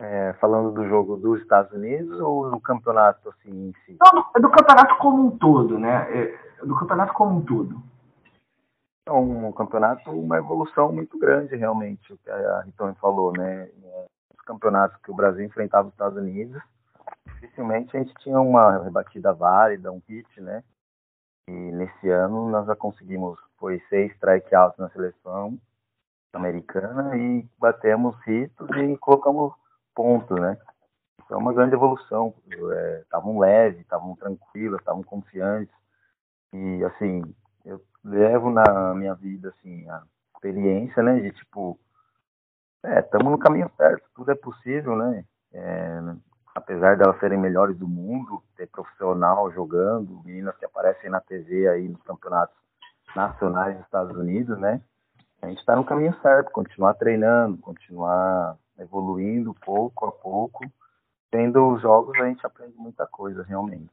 [0.00, 3.98] É, falando do jogo dos Estados Unidos ou do campeonato assim em si?
[4.00, 6.08] Não, do, do campeonato como um todo, né?
[6.10, 7.82] É, do campeonato como um todo.
[9.06, 13.68] É um campeonato, uma evolução muito grande, realmente, o que a Ritone falou, né?
[14.50, 16.60] Os campeonatos que o Brasil enfrentava os Estados Unidos,
[17.24, 20.64] dificilmente a gente tinha uma rebatida válida, um hit, né?
[21.48, 25.56] E nesse ano nós já conseguimos, foi seis strikeouts na seleção
[26.32, 29.54] americana e batemos hitos e colocamos
[29.94, 30.58] pontos, né?
[31.30, 32.34] É uma grande evolução.
[33.02, 35.72] Estavam é, leves, estavam tranquilos, estavam confiantes.
[36.52, 37.22] E assim,
[37.64, 40.02] eu levo na minha vida assim a
[40.34, 41.78] experiência, né, de tipo,
[42.84, 45.24] é, estamos no caminho certo, tudo é possível, né?
[45.52, 46.00] É,
[46.54, 51.88] apesar delas serem melhores do mundo, ter profissional jogando, meninas que aparecem na TV aí
[51.88, 52.56] nos campeonatos
[53.14, 54.80] nacionais dos Estados Unidos, né?
[55.42, 60.64] A gente está no caminho certo, continuar treinando, continuar evoluindo pouco a pouco.
[61.30, 63.90] Tendo os jogos, a gente aprende muita coisa, realmente.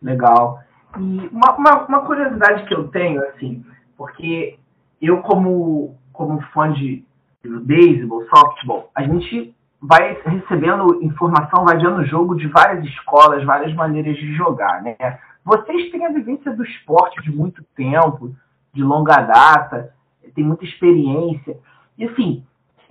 [0.00, 0.62] Legal.
[0.98, 3.64] E uma, uma, uma, curiosidade que eu tenho, assim,
[3.96, 4.58] porque
[5.00, 7.13] eu, como, como fã de, de
[7.48, 14.16] beisebol, softball, a gente vai recebendo informação, vai vendo jogo de várias escolas, várias maneiras
[14.16, 14.96] de jogar, né?
[15.44, 18.34] Vocês têm a vivência do esporte de muito tempo,
[18.72, 19.92] de longa data,
[20.34, 21.58] tem muita experiência.
[21.98, 22.42] E assim,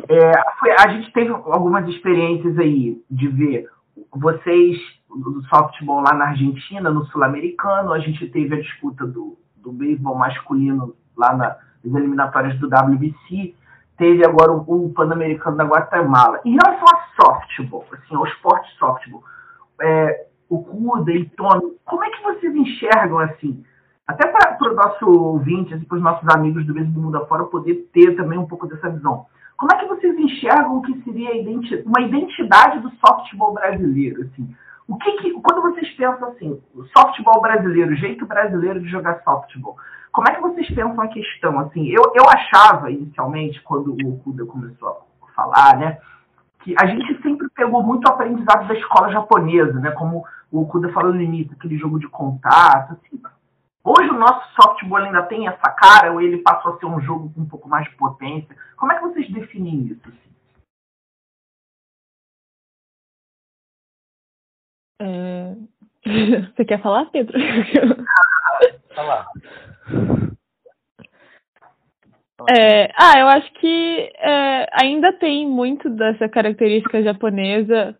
[0.07, 3.69] é, foi, a gente teve algumas experiências aí de ver
[4.11, 4.77] vocês
[5.09, 10.15] do softball lá na Argentina, no Sul-Americano, a gente teve a disputa do, do beisebol
[10.15, 13.55] masculino lá nas eliminatórias do WBC,
[14.03, 16.41] teve agora o, Pan-Americano da Guatemala.
[16.43, 19.23] Em relação a softball, assim, ao esporte softball,
[19.81, 23.63] é, o Cuda e Tony, como é que vocês enxergam assim?
[24.05, 27.89] Até para o nosso ouvinte, assim, para os nossos amigos do Beisebol Mundo Afora poder
[27.93, 29.25] ter também um pouco dessa visão.
[29.55, 34.23] Como é que vocês enxergam o que seria identi uma identidade do softball brasileiro?
[34.23, 34.53] Assim?
[34.85, 39.21] O que, que quando vocês pensam assim, o softball brasileiro, o jeito brasileiro de jogar
[39.23, 39.77] softball,
[40.13, 41.59] como é que vocês pensam a questão?
[41.59, 45.99] Assim, eu, eu achava inicialmente, quando o Okuda começou a falar, né,
[46.59, 51.11] que a gente sempre pegou muito aprendizado da escola japonesa, né, como o Okuda falou
[51.11, 52.93] no início, aquele jogo de contato.
[52.93, 53.19] Assim.
[53.83, 57.33] Hoje o nosso softball ainda tem essa cara ou ele passou a ser um jogo
[57.33, 58.55] com um pouco mais de potência?
[58.77, 60.07] Como é que vocês definem isso?
[60.07, 60.33] Assim?
[65.01, 65.55] É...
[66.55, 67.33] Você quer falar, Pedro?
[68.93, 69.27] Falar.
[72.49, 77.95] É, ah, eu acho que é, ainda tem muito dessa característica japonesa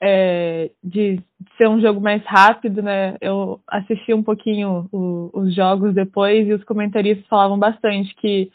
[0.00, 1.20] é, de
[1.56, 3.16] ser um jogo mais rápido, né?
[3.20, 8.50] Eu assisti um pouquinho o, os jogos depois e os comentaristas falavam bastante que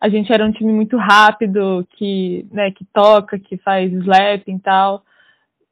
[0.00, 4.60] a gente era um time muito rápido, que, né, que toca, que faz slapping e
[4.60, 5.02] tal.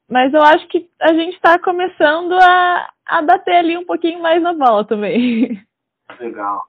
[0.08, 4.42] Mas eu acho que a gente está começando a, a bater ali um pouquinho mais
[4.42, 5.62] na bola também.
[6.18, 6.66] Legal.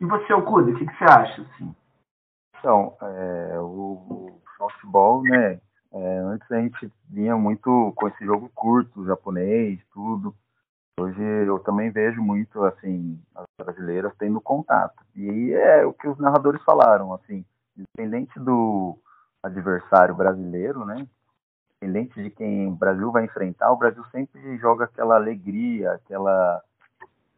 [0.00, 1.42] E você, Okuda, o que, que, você acha?
[1.42, 1.74] Assim?
[2.58, 5.60] Então, é, o, o softball, né?
[5.92, 10.34] É, antes a gente vinha muito com esse jogo curto, japonês, tudo.
[10.98, 15.04] Hoje eu também vejo muito, assim, as brasileiras tendo contato.
[15.14, 17.44] E é o que os narradores falaram, assim,
[17.76, 18.98] independente do,
[19.42, 21.06] adversário brasileiro, né?
[21.82, 26.62] Independente de quem o Brasil vai enfrentar, o Brasil sempre joga aquela alegria, aquela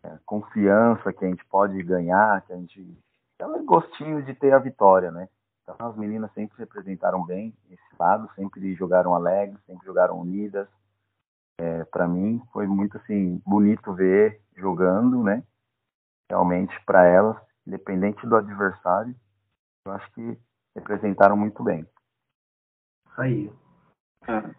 [0.03, 2.99] é, confiança que a gente pode ganhar, que a gente
[3.41, 5.31] aquele gostinho de ter a vitória, né?
[5.63, 10.69] Então as meninas sempre representaram bem esse lado, sempre jogaram alegres, sempre jogaram unidas.
[11.59, 15.43] É, para mim foi muito assim bonito ver jogando, né?
[16.31, 19.15] Realmente para elas, independente do adversário,
[19.87, 20.39] eu acho que
[20.77, 21.87] representaram muito bem.
[23.17, 23.51] Aí.
[24.29, 24.51] É.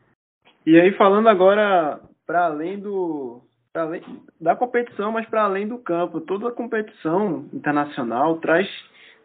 [0.66, 4.02] E aí falando agora para além do pra além
[4.40, 8.68] da competição, mas para além do campo, toda a competição internacional traz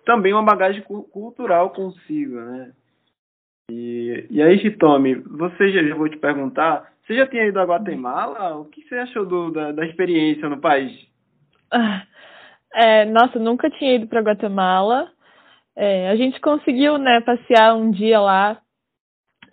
[0.05, 2.73] também uma bagagem cultural consigo, né?
[3.71, 7.65] E, e aí, Chitomi, você já, já vou te perguntar, você já tinha ido a
[7.65, 8.57] Guatemala?
[8.57, 10.93] O que você achou do, da, da experiência no país?
[12.73, 15.11] É, nossa, nunca tinha ido para Guatemala.
[15.77, 18.61] É, a gente conseguiu, né, passear um dia lá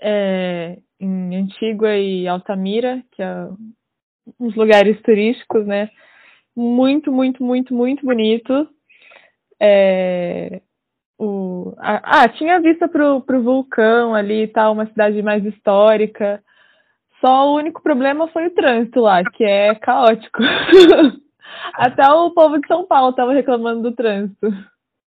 [0.02, 3.48] é, em Antigua e Altamira, que é
[4.40, 5.90] uns lugares turísticos, né?
[6.58, 8.68] muito, muito, muito, muito bonito.
[9.62, 10.60] É,
[11.20, 16.42] o, ah, tinha vista pro, pro vulcão ali e tal, uma cidade mais histórica.
[17.22, 20.42] Só o único problema foi o trânsito lá, que é caótico.
[21.76, 24.48] Até o povo de São Paulo tava reclamando do trânsito.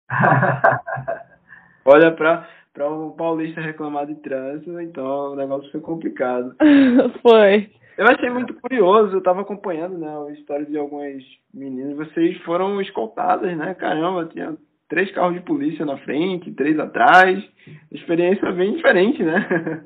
[1.85, 6.55] Olha, para para um paulista reclamar de trânsito, então o negócio foi complicado.
[7.21, 7.69] foi.
[7.97, 11.21] Eu achei muito curioso, eu estava acompanhando né, a história de algumas
[11.53, 13.73] meninas, vocês foram escoltadas, né?
[13.73, 14.57] Caramba, tinha
[14.89, 17.43] três carros de polícia na frente, três atrás.
[17.91, 19.83] Experiência bem diferente, né?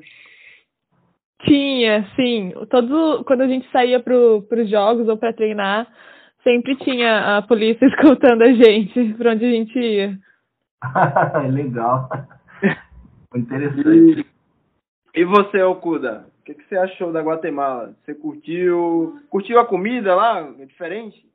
[1.44, 2.52] Tinha, sim.
[2.70, 5.86] Todo, quando a gente saía para os jogos ou para treinar,
[6.42, 10.18] sempre tinha a polícia escoltando a gente para onde a gente ia.
[11.52, 12.08] Legal.
[13.34, 14.26] Interessante.
[15.14, 16.26] E, e você, Okuda?
[16.40, 17.94] O que, que você achou da Guatemala?
[18.04, 19.20] Você curtiu?
[19.28, 20.40] Curtiu a comida lá?
[20.40, 21.26] É diferente?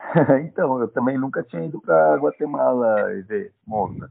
[0.44, 4.10] então, eu também nunca tinha ido para Guatemala, ver moça.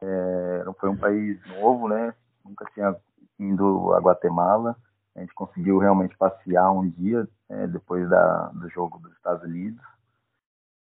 [0.00, 2.14] É, não foi um país novo, né?
[2.44, 2.94] Nunca tinha
[3.38, 4.76] indo a Guatemala.
[5.16, 9.80] A gente conseguiu realmente passear um dia é, depois da, do jogo dos Estados Unidos.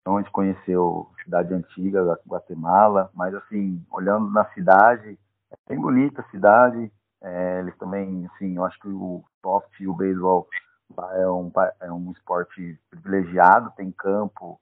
[0.00, 5.18] Então a gente conheceu cidade antiga Guatemala, mas assim, olhando na cidade,
[5.50, 6.90] é bem bonita a cidade.
[7.22, 10.48] É, eles também, assim, eu acho que o soft e o beisebol
[11.12, 14.58] é um, é um esporte privilegiado, tem campo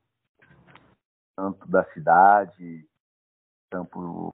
[1.37, 2.85] tanto da cidade,
[3.71, 4.33] campo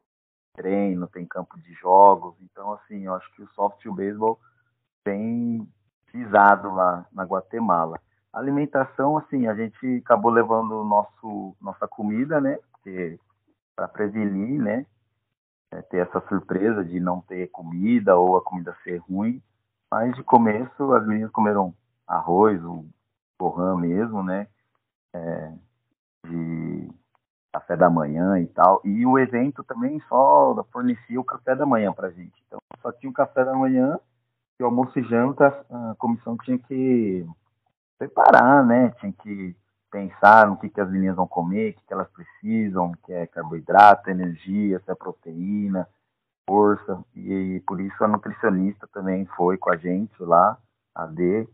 [0.56, 2.34] de treino, tem campo de jogos.
[2.40, 4.40] Então, assim, eu acho que o soft e o beisebol
[5.04, 5.68] bem
[6.06, 8.00] pisado lá na Guatemala.
[8.35, 12.59] Alimentação, assim, a gente acabou levando nosso, nossa comida, né?
[13.77, 14.85] Para prevenir, né?
[15.73, 19.40] É, ter essa surpresa de não ter comida ou a comida ser ruim.
[19.88, 21.73] Mas de começo, as meninas comeram
[22.09, 22.85] arroz, o
[23.38, 24.49] borrão mesmo, né?
[25.14, 25.53] É,
[26.27, 26.90] de
[27.53, 28.81] café da manhã e tal.
[28.85, 32.35] E o evento também só fornecia o café da manhã pra gente.
[32.49, 33.97] Então só tinha o café da manhã
[34.59, 37.25] e o almoço e janta a comissão tinha que
[37.98, 38.90] preparar, né?
[39.00, 39.57] Tinha que
[39.90, 43.26] pensar no que, que as meninas vão comer, o que, que elas precisam, que é
[43.26, 45.88] carboidrato, energia, se é proteína,
[46.48, 47.02] força.
[47.14, 50.59] E, e por isso a nutricionista também foi com a gente lá,
[50.94, 51.48] a D,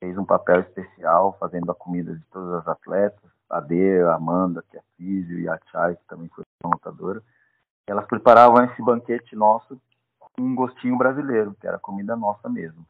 [0.00, 4.64] fez um papel especial fazendo a comida de todas as atletas, a D, a Amanda,
[4.68, 7.22] que é físio, e a Chay, que também foi lutadora.
[7.86, 9.80] Elas preparavam esse banquete nosso
[10.18, 12.84] com um gostinho brasileiro, que era comida nossa mesmo.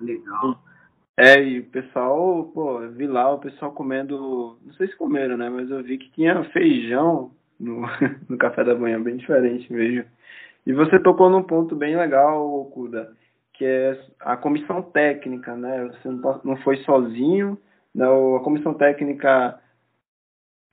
[0.00, 0.58] Legal.
[1.18, 5.50] É, e o pessoal, pô, vi lá o pessoal comendo, não sei se comeram, né,
[5.50, 7.82] mas eu vi que tinha feijão no,
[8.28, 10.04] no café da manhã, bem diferente mesmo.
[10.66, 13.14] E você tocou num ponto bem legal, Kuda,
[13.52, 16.08] que é a comissão técnica, né, você
[16.44, 17.58] não foi sozinho,
[17.94, 19.60] não, a comissão técnica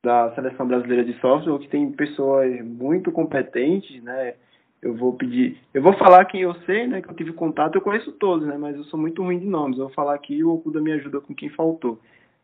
[0.02, 4.36] da Seleção Brasileira de Software, que tem pessoas muito competentes, né,
[4.82, 5.58] eu vou pedir.
[5.74, 7.02] Eu vou falar quem eu sei, né?
[7.02, 8.56] Que eu tive contato, eu conheço todos, né?
[8.58, 9.78] Mas eu sou muito ruim de nomes.
[9.78, 11.98] Eu vou falar aqui e o Okuda me ajuda com quem faltou.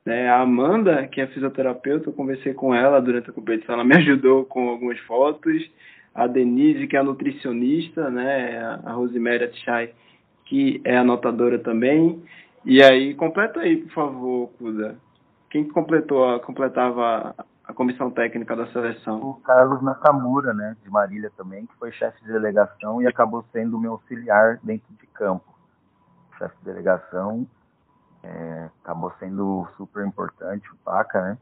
[0.05, 3.97] Né, a Amanda, que é fisioterapeuta, eu conversei com ela durante a competição, ela me
[3.99, 5.69] ajudou com algumas fotos.
[6.15, 8.59] A Denise, que é a nutricionista, né?
[8.85, 9.91] A Rosemary Tchai,
[10.45, 12.23] que é anotadora também.
[12.65, 14.97] E aí, completa aí, por favor, Okuda.
[15.51, 17.35] Quem completou, completava
[17.67, 19.21] a comissão técnica da seleção?
[19.23, 23.79] O Carlos Nakamura, né, de Marília também, que foi chefe de delegação e acabou sendo
[23.79, 25.53] meu auxiliar dentro de campo.
[26.39, 27.47] Chefe de delegação
[28.23, 31.39] é, acabou sendo super importante, o Paca, né,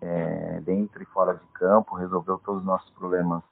[0.00, 3.42] é, dentro e fora de campo, resolveu todos os nossos problemas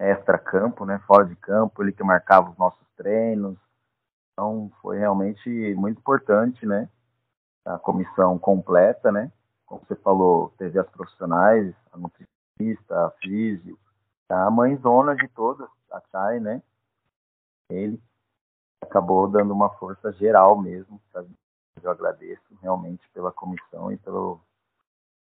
[0.00, 3.56] extra-campo, né, fora de campo, ele que marcava os nossos treinos.
[4.32, 6.88] Então, foi realmente muito importante, né,
[7.64, 9.30] a comissão completa, né,
[9.66, 13.78] como você falou, teve as profissionais, a nutricionista, a físio,
[14.28, 16.62] a mãezona de todas, a Chay, né?
[17.70, 18.00] Ele
[18.82, 21.00] acabou dando uma força geral mesmo.
[21.12, 21.28] Sabe?
[21.82, 24.40] Eu agradeço realmente pela comissão e pelo,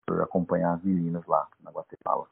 [0.06, 2.26] por acompanhar as meninas lá na Guatemala.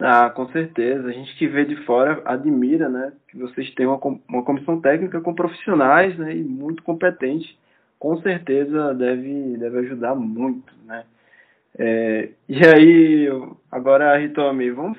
[0.00, 1.08] Ah, com certeza.
[1.08, 3.12] A gente que vê de fora admira, né?
[3.28, 6.36] Que vocês têm uma, uma comissão técnica com profissionais, né?
[6.36, 7.56] E muito competentes
[7.98, 11.04] com certeza deve, deve ajudar muito, né?
[11.78, 13.28] É, e aí,
[13.70, 14.98] agora, Ritomi, vamos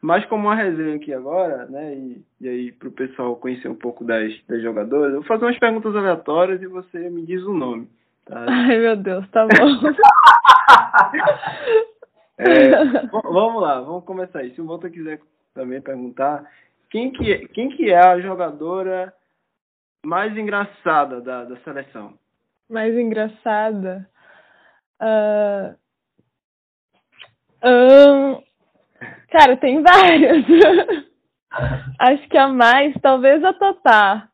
[0.00, 1.94] mais como uma resenha aqui agora, né?
[1.94, 5.44] E, e aí, para o pessoal conhecer um pouco das, das jogadoras, eu vou fazer
[5.44, 7.88] umas perguntas aleatórias e você me diz o nome.
[8.24, 8.44] Tá?
[8.48, 9.90] Ai, meu Deus, tá bom.
[12.38, 14.54] é, vamos lá, vamos começar aí.
[14.54, 15.20] Se o Volta quiser
[15.54, 16.48] também perguntar,
[16.88, 19.12] quem que, é, quem que é a jogadora
[20.04, 22.14] mais engraçada da, da seleção?
[22.68, 24.08] Mais engraçada.
[25.00, 25.76] Uh,
[27.64, 28.42] um,
[29.30, 30.44] cara, tem várias.
[31.98, 34.28] Acho que a mais, talvez a Tatá.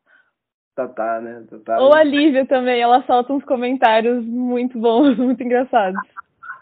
[0.75, 1.45] Tatá, né?
[1.49, 1.79] Tatá.
[1.79, 5.99] Ou a Lívia também, ela solta uns comentários muito bons, muito engraçados.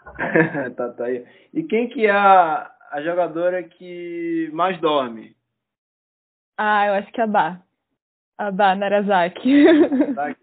[0.76, 1.24] Tatá aí.
[1.52, 5.34] E quem que é a, a jogadora que mais dorme?
[6.56, 7.60] Ah, eu acho que é a Bá.
[8.38, 9.64] A Bá Narazaki.
[9.64, 10.41] Narazaki,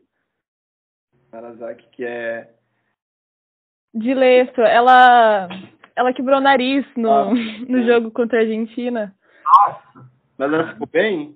[1.92, 2.50] que é.
[3.94, 4.62] De Lesto.
[4.62, 5.50] Ela,
[5.96, 7.34] ela quebrou o nariz no, ah,
[7.68, 9.14] no jogo contra a Argentina.
[9.44, 10.10] Nossa!
[10.38, 11.36] Mas ela ficou bem?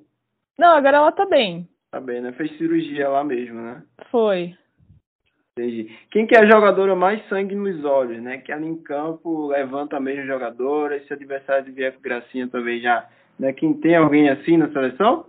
[0.58, 1.68] Não, agora ela tá bem.
[1.92, 2.32] Tá bem, né?
[2.34, 3.84] Fez cirurgia lá mesmo, né?
[4.10, 4.56] Foi.
[5.52, 5.96] Entendi.
[6.10, 8.40] Quem que é a jogadora mais sangue nos olhos, né?
[8.40, 12.80] Que ela em campo levanta mesmo jogadora, e se o adversário vier com gracinha também
[12.82, 13.08] já.
[13.38, 13.54] Né?
[13.54, 15.28] Quem tem alguém assim na seleção?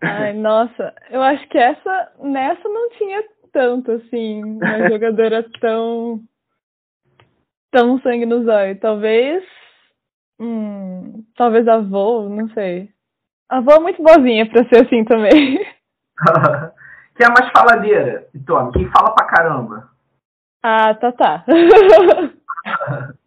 [0.00, 6.20] Ai, nossa, eu acho que essa nessa não tinha tanto assim, uma jogadora tão
[7.70, 8.80] tão sangue nos olhos.
[8.80, 9.44] Talvez
[10.40, 12.90] hum, talvez a avó, não sei.
[13.50, 15.58] A avó é muito boazinha pra ser assim também.
[17.16, 18.72] Quem é mais faladeira, Tome?
[18.72, 19.90] Quem fala pra caramba?
[20.62, 21.44] Ah, tá, tá.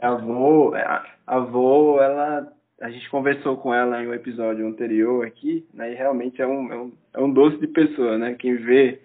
[0.00, 4.66] É, a avó, é, a avó, ela a gente conversou com ela em um episódio
[4.66, 8.34] anterior aqui, né, e realmente é um, é um, é um doce de pessoa, né?
[8.34, 9.00] Quem vê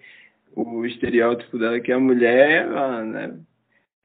[0.54, 2.68] o estereótipo dela, que é a mulher,
[3.04, 3.36] né,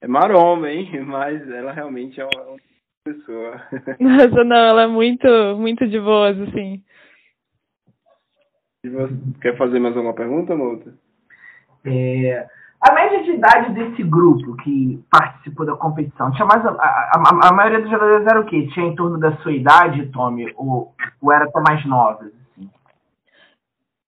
[0.02, 0.90] é maromba, hein?
[1.06, 2.58] Mas ela realmente é uma, uma
[3.04, 3.62] pessoa.
[4.00, 6.84] Nossa, não, ela é muito, muito de boas, assim.
[8.84, 10.94] E você quer fazer mais alguma pergunta, Mouta?
[11.86, 12.48] É,
[12.82, 17.54] a média de idade desse grupo que participou da competição, tinha mais a, a, a,
[17.54, 18.68] maioria dos jogadores era o quê?
[18.74, 22.28] Tinha em torno da sua idade, Tommy, ou, ou era até mais novas?
[22.28, 22.70] Assim?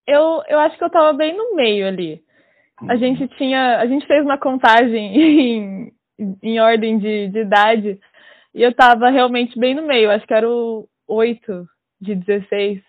[0.06, 2.22] Eu, eu acho que eu estava bem no meio ali.
[2.88, 5.92] A gente tinha, a gente fez uma contagem em,
[6.42, 8.00] em ordem de, de idade
[8.54, 10.10] e eu estava realmente bem no meio.
[10.10, 11.66] Acho que era o 8
[12.00, 12.82] de 16.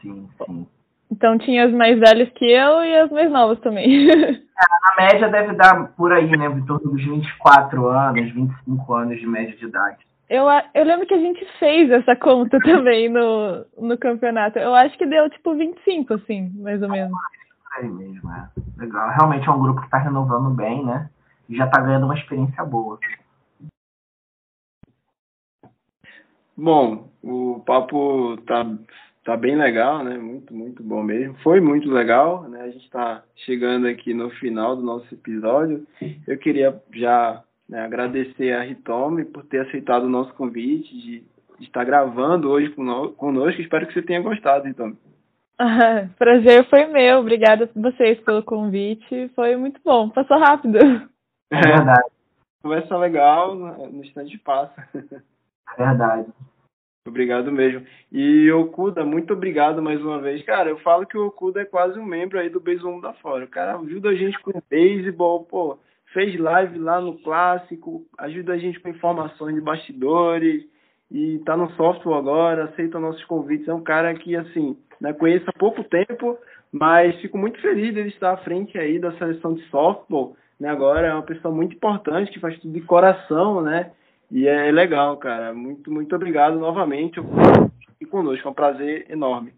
[0.00, 0.66] Sim, sim.
[1.12, 4.08] Então tinha as mais velhas que eu e as mais novas também.
[4.62, 6.46] É, na média deve dar por aí, né?
[6.46, 10.06] Em torno dos 24 anos, 25 anos de média de idade.
[10.30, 14.60] Eu, eu lembro que a gente fez essa conta também no, no campeonato.
[14.60, 17.12] Eu acho que deu tipo 25, assim, mais ou menos.
[17.76, 18.48] É mesmo, é.
[18.76, 19.10] Legal.
[19.10, 21.10] Realmente é um grupo que está renovando bem, né?
[21.48, 23.00] E já está ganhando uma experiência boa.
[26.56, 28.64] Bom, o papo tá
[29.24, 30.16] tá bem legal, né?
[30.16, 31.36] Muito, muito bom mesmo.
[31.42, 32.62] Foi muito legal, né?
[32.62, 35.86] A gente está chegando aqui no final do nosso episódio.
[36.26, 41.20] Eu queria já né, agradecer a Ritome por ter aceitado o nosso convite de,
[41.58, 43.60] de estar gravando hoje conosco.
[43.60, 44.96] Espero que você tenha gostado, Ritome.
[45.58, 47.20] Ah, prazer foi meu.
[47.20, 49.30] Obrigada a vocês pelo convite.
[49.34, 50.08] Foi muito bom.
[50.10, 50.78] Passou rápido.
[51.50, 52.10] É verdade.
[52.62, 54.88] Conversa legal, no instante passa.
[54.94, 56.26] É verdade.
[57.04, 57.84] Obrigado mesmo.
[58.12, 60.42] E Okuda, muito obrigado mais uma vez.
[60.44, 63.44] Cara, eu falo que o Okuda é quase um membro aí do Beisebol da Fora.
[63.44, 65.78] O cara ajuda a gente com beisebol, pô,
[66.12, 70.64] fez live lá no clássico, ajuda a gente com informações de bastidores
[71.10, 73.66] e tá no software agora, aceita nossos convites.
[73.66, 76.38] É um cara que, assim, né, conheço há pouco tempo,
[76.70, 80.36] mas fico muito feliz dele estar à frente aí da seleção de softball.
[80.60, 83.90] Né, agora é uma pessoa muito importante que faz tudo de coração, né?
[84.32, 85.52] E é legal, cara.
[85.52, 87.20] Muito, muito obrigado novamente
[88.00, 88.48] e conosco.
[88.48, 89.54] É um prazer enorme.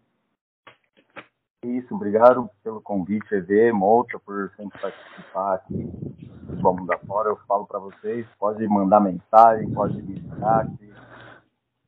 [1.64, 7.28] Isso, obrigado pelo convite, EV, Mouta, por sempre participar aqui do Vamos da Fora.
[7.28, 10.68] Eu falo para vocês, pode mandar mensagem, pode me ligar,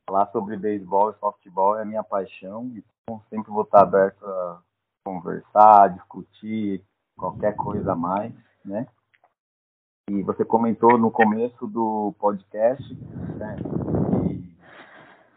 [0.09, 4.61] falar sobre beisebol e softball é a minha paixão, então sempre vou estar aberto a
[5.05, 6.83] conversar, discutir
[7.17, 8.33] qualquer coisa a mais,
[8.65, 8.87] né?
[10.09, 13.57] E você comentou no começo do podcast né,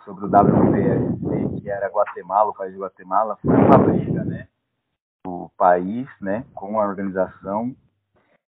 [0.06, 4.48] sobre o WPSC, que era Guatemala, o país de Guatemala, foi uma briga, né?
[5.26, 7.76] O país, né, com a organização,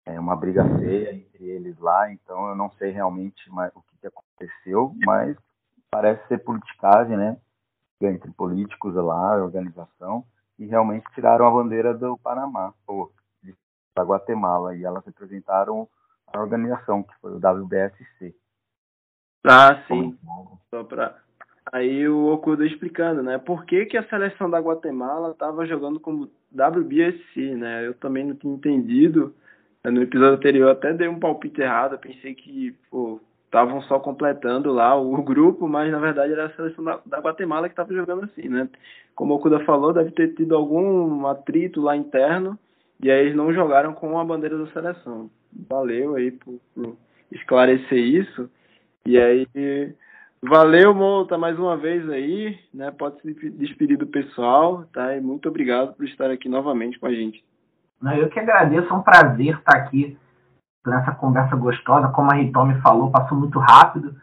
[0.05, 4.05] é uma briga feia entre eles lá, então eu não sei realmente mais o que,
[4.05, 5.37] aconteceu, mas
[5.89, 7.37] parece ser politicagem, né?
[8.01, 10.25] Entre políticos lá, organização,
[10.57, 13.09] e realmente tiraram a bandeira do Panamá, ou
[13.95, 15.87] da Guatemala, e elas representaram
[16.33, 18.35] a organização, que foi o WBSC.
[19.45, 20.17] Ah, sim.
[20.69, 21.15] Só pra...
[21.71, 23.37] Aí o Okuda explicando, né?
[23.37, 27.85] Por que, que a seleção da Guatemala estava jogando como WBSC, né?
[27.85, 29.35] Eu também não tinha entendido.
[29.85, 31.97] No episódio anterior até dei um palpite errado.
[31.99, 32.75] pensei que
[33.45, 37.67] estavam só completando lá o grupo, mas na verdade era a seleção da, da Guatemala
[37.67, 38.67] que estava jogando assim, né?
[39.15, 42.57] Como o Kuda falou, deve ter tido algum atrito lá interno
[43.01, 45.29] e aí eles não jogaram com a bandeira da seleção.
[45.69, 46.97] Valeu aí por, por
[47.31, 48.49] esclarecer isso.
[49.05, 49.47] E aí,
[50.41, 52.91] valeu, Monta, mais uma vez aí, né?
[52.91, 55.15] Pode se despedir do pessoal, tá?
[55.15, 57.43] E muito obrigado por estar aqui novamente com a gente.
[58.17, 60.17] Eu que agradeço, é um prazer estar aqui
[60.85, 62.09] nessa conversa gostosa.
[62.09, 64.15] Como a Ritomi falou, passou muito rápido.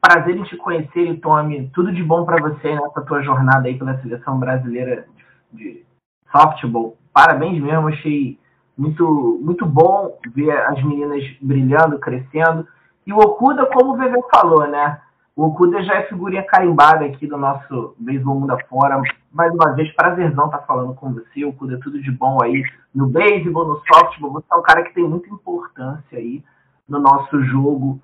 [0.00, 1.70] Prazer em te conhecer, Ritomi.
[1.74, 5.06] Tudo de bom para você nessa tua jornada aí pela seleção brasileira
[5.52, 5.84] de
[6.30, 6.96] softball.
[7.12, 8.38] Parabéns mesmo, achei
[8.78, 12.66] muito, muito bom ver as meninas brilhando, crescendo.
[13.04, 15.00] E o Okuda, como o Vevê falou, né?
[15.34, 19.00] O Okuda já é figurinha carimbada aqui do nosso Beisebol Mundo Afora.
[19.32, 21.44] Mais uma vez, prazerzão estar tá falando com você.
[21.44, 22.62] O Okuda, tudo de bom aí
[22.94, 24.32] no beisebol, no softball.
[24.32, 26.42] Você é um cara que tem muita importância aí
[26.88, 28.00] no nosso jogo,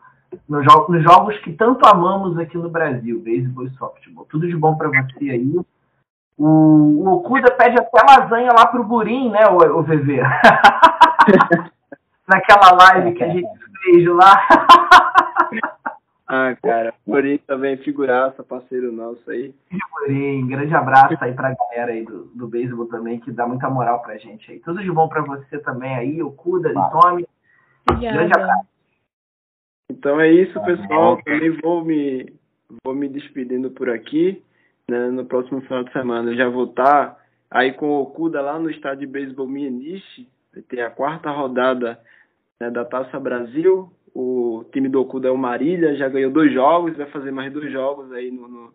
[0.48, 4.26] nos, jo nos jogos que tanto amamos aqui no Brasil, beisebol e softball.
[4.26, 5.60] Tudo de bom para você aí.
[6.37, 10.20] O, o Okuda pede até lasanha lá pro Burim, né, o, o VV?
[12.26, 13.49] Naquela live que a gente
[13.82, 14.47] fez lá.
[16.26, 19.55] Ah, cara, Morim também figuraça, parceiro nosso aí.
[19.93, 24.01] Morim, grande abraço aí pra galera aí do, do beisebol também, que dá muita moral
[24.01, 24.59] pra gente aí.
[24.61, 27.28] Tudo de bom pra você também aí, o Kuda, e Tommy.
[28.01, 28.66] Grande abraço.
[29.91, 31.18] Então é isso, pessoal.
[31.22, 32.32] Também vou me,
[32.82, 34.43] vou me despedindo por aqui.
[34.91, 35.09] Né?
[35.09, 37.20] No próximo final de semana eu já vou estar tá
[37.51, 40.28] aí com o Okuda lá no estádio de beisebol Mieniche.
[40.53, 41.99] Vai ter a quarta rodada
[42.61, 46.97] né, da Taça Brasil o time do Okuda é o Marília, já ganhou dois jogos,
[46.97, 48.72] vai fazer mais dois jogos aí no, no,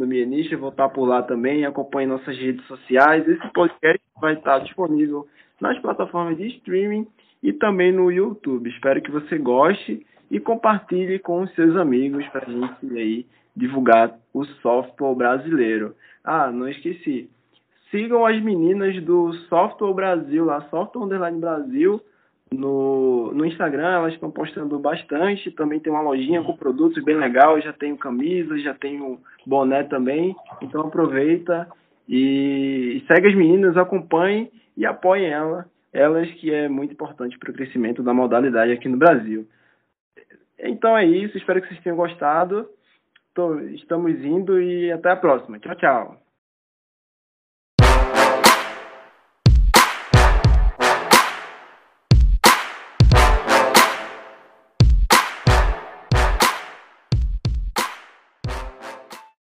[0.00, 3.26] no vou estar por lá também, acompanhe nossas redes sociais.
[3.28, 5.28] Esse podcast vai estar disponível
[5.60, 7.06] nas plataformas de streaming
[7.42, 8.68] e também no YouTube.
[8.68, 13.26] Espero que você goste e compartilhe com os seus amigos para a gente aí
[13.60, 15.94] divulgar o software brasileiro.
[16.24, 17.30] Ah, não esqueci.
[17.90, 22.00] Sigam as meninas do Software Brasil, lá, Software Underline Brasil,
[22.52, 25.50] no, no Instagram, elas estão postando bastante.
[25.52, 27.60] Também tem uma lojinha com produtos bem legal.
[27.60, 30.34] Já tenho camisas, já tenho boné também.
[30.60, 31.68] Então aproveita
[32.08, 37.54] e segue as meninas, acompanhe e apoiem ela, elas que é muito importante para o
[37.54, 39.46] crescimento da modalidade aqui no Brasil.
[40.58, 41.38] Então é isso.
[41.38, 42.68] Espero que vocês tenham gostado.
[43.40, 45.58] Tô, estamos indo e até a próxima.
[45.58, 46.29] Tchau, tchau.